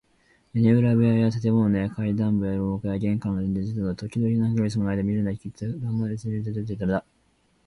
[0.53, 3.95] 屋根裏部屋や建物の階段部や廊下や玄関などに転々としてとどまる。
[3.95, 5.37] ときどき、何カ月ものあいだ姿が見られない。
[5.37, 6.13] きっと別な家々へ
[6.59, 7.05] 移っていったためなのだ。